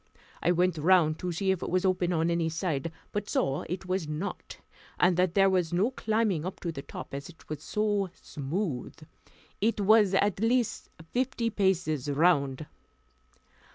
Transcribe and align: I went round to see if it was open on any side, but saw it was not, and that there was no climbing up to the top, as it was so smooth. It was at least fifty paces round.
I 0.41 0.51
went 0.51 0.79
round 0.79 1.19
to 1.19 1.31
see 1.31 1.51
if 1.51 1.61
it 1.61 1.69
was 1.69 1.85
open 1.85 2.11
on 2.11 2.31
any 2.31 2.49
side, 2.49 2.91
but 3.11 3.29
saw 3.29 3.61
it 3.69 3.85
was 3.85 4.07
not, 4.07 4.57
and 4.99 5.15
that 5.15 5.35
there 5.35 5.47
was 5.47 5.71
no 5.73 5.91
climbing 5.91 6.43
up 6.43 6.59
to 6.61 6.71
the 6.71 6.81
top, 6.81 7.13
as 7.13 7.29
it 7.29 7.47
was 7.49 7.61
so 7.61 8.09
smooth. 8.15 8.95
It 9.61 9.79
was 9.79 10.15
at 10.15 10.39
least 10.39 10.89
fifty 11.11 11.51
paces 11.51 12.09
round. 12.09 12.65